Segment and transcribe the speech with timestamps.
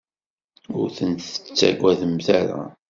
[0.77, 2.61] Ur ten-tettagademt ara.